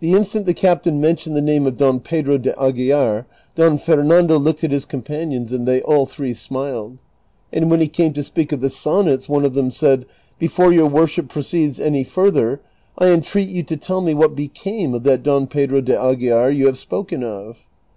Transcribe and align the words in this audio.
The 0.00 0.12
instant 0.14 0.44
the 0.46 0.54
captain 0.54 1.00
mentioned 1.00 1.36
the 1.36 1.40
name 1.40 1.68
of 1.68 1.76
Don 1.76 2.00
Pedro 2.00 2.36
de 2.36 2.52
Aguilar, 2.60 3.26
Don 3.54 3.78
Fernando 3.78 4.36
looked 4.36 4.64
at 4.64 4.72
his 4.72 4.84
companion,s 4.84 5.52
and 5.52 5.68
they 5.68 5.80
all 5.82 6.04
three 6.04 6.34
smiled; 6.34 6.98
and 7.52 7.70
when 7.70 7.78
he 7.78 7.86
came 7.86 8.12
to 8.14 8.24
speak 8.24 8.50
of 8.50 8.60
the 8.60 8.68
sonnets 8.68 9.28
one 9.28 9.44
of 9.44 9.54
them 9.54 9.70
said," 9.70 10.04
Before 10.40 10.72
your 10.72 10.88
worship 10.88 11.28
proceeds 11.28 11.78
any 11.78 12.02
further 12.02 12.60
I 12.98 13.10
entreat 13.10 13.50
you 13.50 13.62
to 13.62 13.76
tell 13.76 14.00
me 14.00 14.14
what 14.14 14.34
became 14.34 14.94
of 14.94 15.04
that 15.04 15.22
Don 15.22 15.46
Pedro 15.46 15.80
de 15.80 15.96
Aguilar 15.96 16.50
you 16.50 16.66
have 16.66 16.76
spoken 16.76 17.22
of." 17.22 17.58